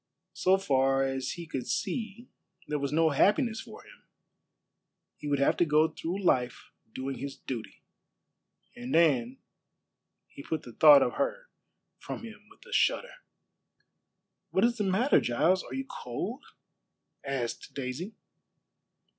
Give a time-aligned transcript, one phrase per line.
[0.33, 2.27] So far as he could see
[2.67, 4.01] there was no happiness for him.
[5.15, 7.83] He would have to go through life doing his duty.
[8.75, 9.37] And Anne
[10.27, 11.49] he put the thought of her
[11.99, 13.13] from him with a shudder.
[14.49, 15.63] "What is the matter, Giles?
[15.63, 16.45] Are you cold?"
[17.23, 18.15] asked Daisy.